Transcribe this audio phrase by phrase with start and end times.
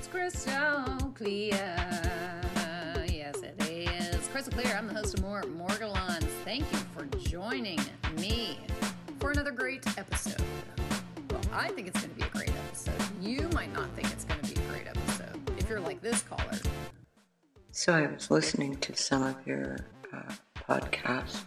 [0.00, 1.76] It's crystal clear.
[3.06, 4.26] Yes, it is.
[4.28, 4.74] Crystal clear.
[4.74, 6.24] I'm the host of More Morgellons.
[6.42, 7.78] Thank you for joining
[8.16, 8.56] me
[9.18, 10.40] for another great episode.
[11.30, 12.94] Well, I think it's going to be a great episode.
[13.20, 16.22] You might not think it's going to be a great episode if you're like this
[16.22, 16.58] caller.
[17.70, 19.80] So I was listening to some of your
[20.14, 20.32] uh,
[20.66, 21.42] podcasts,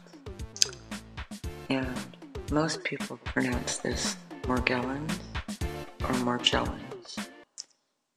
[1.71, 1.89] and
[2.51, 5.17] most people pronounce this Morgellons
[6.01, 6.92] or Morgellons,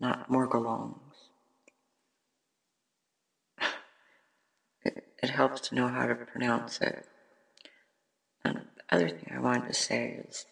[0.01, 1.01] not Morgellons.
[4.85, 7.07] it, it helps to know how to pronounce it.
[8.45, 10.47] And the other thing I wanted to say is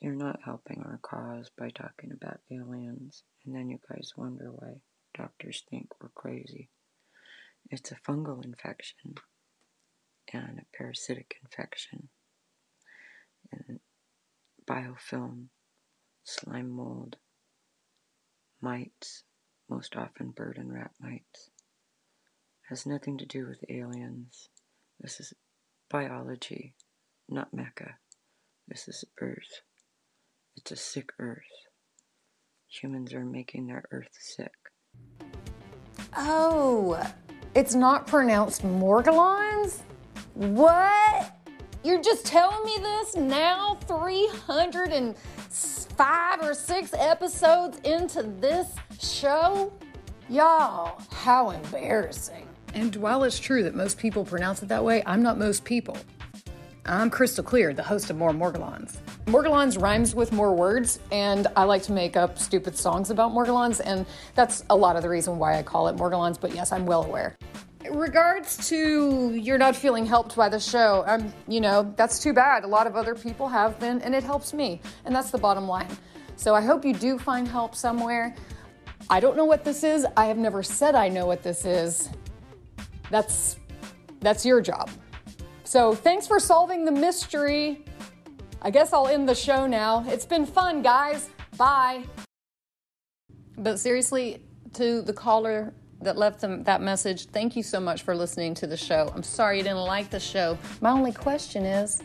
[0.00, 4.74] you're not helping our cause by talking about aliens, and then you guys wonder why
[5.16, 6.70] doctors think we're crazy.
[7.70, 9.14] It's a fungal infection
[10.32, 12.08] and a parasitic infection
[13.52, 13.80] and
[14.66, 15.46] biofilm,
[16.24, 17.16] slime mold,
[18.64, 19.24] mites,
[19.68, 21.50] most often bird and rat mites.
[22.70, 24.48] Has nothing to do with aliens.
[24.98, 25.34] This is
[25.90, 26.74] biology,
[27.28, 27.96] not Mecca.
[28.66, 29.60] This is Earth.
[30.56, 31.42] It's a sick Earth.
[32.80, 34.54] Humans are making their Earth sick.
[36.16, 37.06] Oh,
[37.54, 39.80] it's not pronounced Morgellons?
[40.32, 41.36] What?
[41.84, 43.78] You're just telling me this now,
[45.96, 49.72] 305 or 6 episodes into this show?
[50.28, 52.48] Y'all, how embarrassing.
[52.74, 55.96] And while it's true that most people pronounce it that way, I'm not most people.
[56.84, 58.96] I'm Crystal Clear, the host of More Morgellons.
[59.26, 63.80] Morgellons rhymes with more words, and I like to make up stupid songs about Morgellons,
[63.84, 66.86] and that's a lot of the reason why I call it Morgellons, but yes, I'm
[66.86, 67.36] well aware.
[67.90, 72.64] Regards to you're not feeling helped by the show, I'm, you know, that's too bad.
[72.64, 75.68] A lot of other people have been, and it helps me, and that's the bottom
[75.68, 75.88] line.
[76.36, 78.34] So I hope you do find help somewhere.
[79.10, 80.06] I don't know what this is.
[80.16, 82.08] I have never said I know what this is.
[83.10, 83.58] That's
[84.20, 84.90] that's your job.
[85.64, 87.84] So thanks for solving the mystery.
[88.62, 90.04] I guess I'll end the show now.
[90.08, 91.28] It's been fun, guys.
[91.58, 92.04] Bye.
[93.58, 94.42] But seriously,
[94.74, 98.66] to the caller that left them that message, thank you so much for listening to
[98.66, 99.10] the show.
[99.14, 100.58] I'm sorry you didn't like the show.
[100.80, 102.02] My only question is,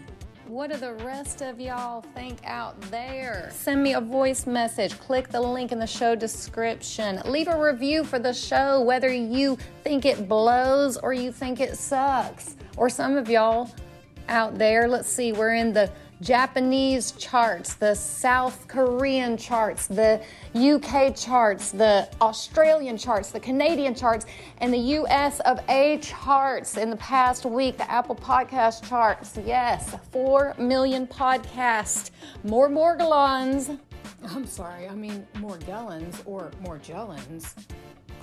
[0.49, 3.51] what do the rest of y'all think out there?
[3.53, 4.97] Send me a voice message.
[4.97, 7.21] Click the link in the show description.
[7.25, 11.77] Leave a review for the show, whether you think it blows or you think it
[11.77, 12.55] sucks.
[12.77, 13.69] Or some of y'all
[14.27, 20.21] out there, let's see, we're in the Japanese charts, the South Korean charts, the
[20.53, 24.25] UK charts, the Australian charts, the Canadian charts,
[24.57, 29.37] and the US of A charts in the past week, the Apple Podcast charts.
[29.45, 32.11] Yes, 4 million podcasts.
[32.43, 33.79] More Morgellons.
[34.23, 37.53] I'm sorry, I mean Morgellons or Morgellons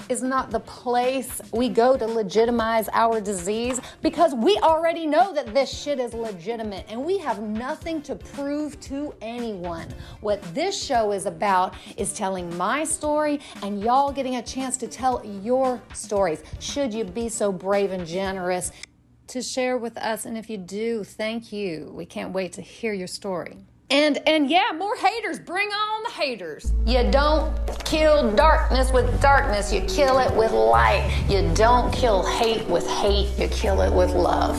[0.09, 5.53] is not the place we go to legitimize our disease because we already know that
[5.53, 9.89] this shit is legitimate and we have nothing to prove to anyone.
[10.21, 14.87] What this show is about is telling my story and y'all getting a chance to
[14.87, 16.43] tell your stories.
[16.61, 18.73] Should you be so brave and generous
[19.29, 20.25] to share with us?
[20.25, 21.91] And if you do, thank you.
[21.95, 23.59] We can't wait to hear your story.
[23.91, 25.39] And and yeah, more haters.
[25.39, 26.73] Bring on the haters.
[26.87, 27.55] You don't
[27.85, 29.73] kill darkness with darkness.
[29.73, 31.09] You kill it with light.
[31.29, 33.39] You don't kill hate with hate.
[33.39, 34.57] You kill it with love.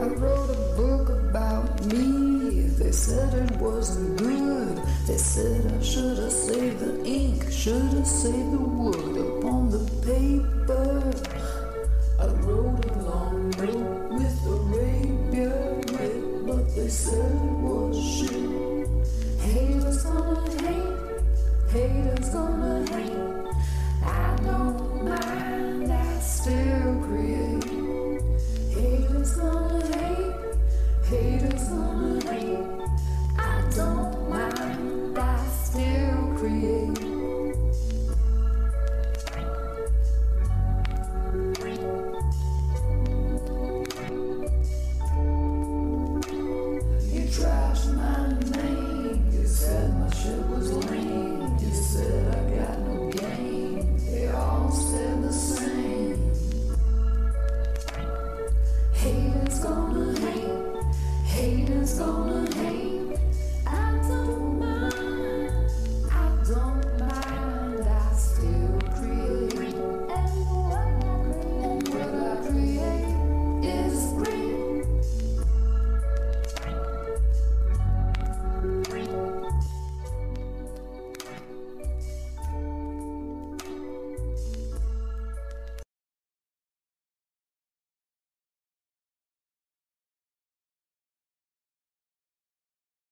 [0.00, 2.68] I wrote a book about me.
[2.68, 4.78] They said it wasn't good.
[5.08, 9.82] They said I should have saved the ink, should have saved the wood upon the
[10.06, 11.12] paper.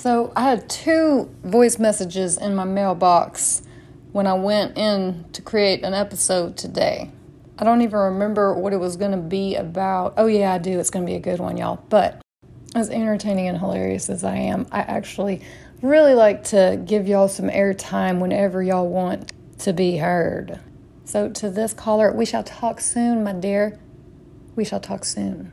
[0.00, 3.60] So I had two voice messages in my mailbox
[4.12, 7.10] when I went in to create an episode today.
[7.58, 10.14] I don't even remember what it was going to be about.
[10.16, 10.80] Oh, yeah, I do.
[10.80, 11.84] It's going to be a good one, y'all.
[11.90, 12.22] But
[12.74, 15.42] as entertaining and hilarious as I am, I actually
[15.82, 20.60] really like to give y'all some airtime whenever y'all want to be heard.
[21.04, 23.78] So, to this caller, we shall talk soon, my dear.
[24.56, 25.52] We shall talk soon.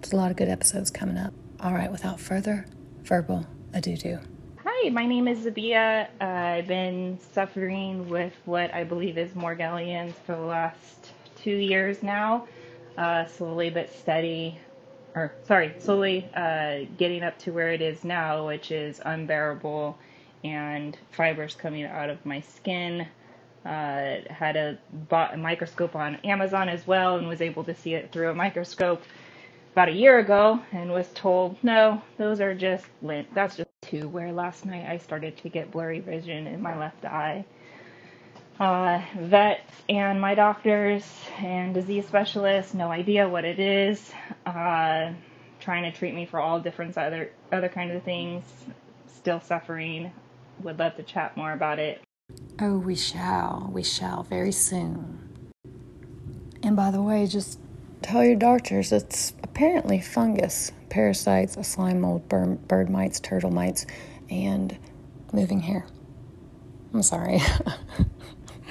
[0.00, 1.34] There's a lot of good episodes coming up.
[1.60, 2.64] All right, without further
[3.04, 4.18] verbal ado do.
[4.64, 6.08] Hi, my name is Zabia.
[6.20, 12.02] Uh, I've been suffering with what I believe is Morgellons for the last two years
[12.02, 12.46] now,
[12.96, 14.58] uh, slowly but steady,
[15.14, 19.98] or sorry, slowly uh, getting up to where it is now, which is unbearable,
[20.44, 23.06] and fibers coming out of my skin.
[23.64, 24.76] Uh, had a
[25.08, 28.34] bought a microscope on Amazon as well, and was able to see it through a
[28.34, 29.02] microscope
[29.72, 33.34] about a year ago, and was told no, those are just lint.
[33.34, 34.08] That's just two.
[34.08, 37.44] Where last night I started to get blurry vision in my left eye.
[38.60, 41.04] Uh, vets and my doctors
[41.38, 44.12] and disease specialists, no idea what it is.
[44.44, 45.12] Uh,
[45.58, 48.44] trying to treat me for all different other other kinds of things.
[49.06, 50.12] Still suffering.
[50.62, 52.02] Would love to chat more about it.
[52.60, 53.70] Oh, we shall.
[53.72, 55.18] We shall very soon.
[56.62, 57.58] And by the way, just
[58.02, 63.86] tell your doctors it's apparently fungus, parasites, a slime mold, bird, bird mites, turtle mites,
[64.30, 64.76] and
[65.32, 65.86] moving hair.
[66.92, 67.40] I'm sorry.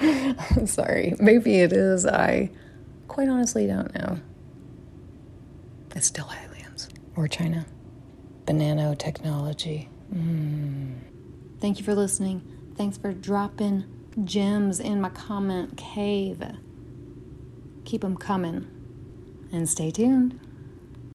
[0.00, 1.14] I'm sorry.
[1.18, 2.06] Maybe it is.
[2.06, 2.50] I
[3.08, 4.18] quite honestly don't know.
[5.94, 7.66] It's still aliens or China.
[8.44, 9.88] Banano technology.
[10.14, 10.98] Mm.
[11.60, 12.42] Thank you for listening.
[12.76, 13.84] Thanks for dropping
[14.24, 16.42] gems in my comment cave.
[17.84, 18.81] Keep them coming
[19.52, 20.38] and stay tuned.